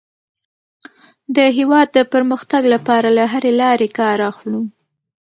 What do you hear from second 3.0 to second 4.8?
له هرې لارې کار اخلو.